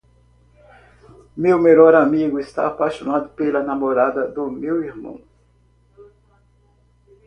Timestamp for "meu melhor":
1.37-1.93